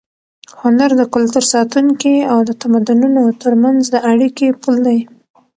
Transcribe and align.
هنر 0.61 0.89
د 0.99 1.01
کلتور 1.13 1.43
ساتونکی 1.53 2.15
او 2.31 2.39
د 2.49 2.51
تمدنونو 2.61 3.21
تر 3.41 3.53
منځ 3.63 3.81
د 3.93 3.95
اړیکې 4.11 4.47
پُل 4.61 4.75
دی. 4.87 4.99